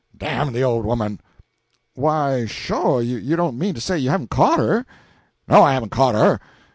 [0.17, 1.21] "D the old woman!"
[1.93, 2.97] "Why, sho!
[2.97, 4.83] you don't mean to say you haven't caught her?"
[5.47, 6.39] "No; I haven't caught her.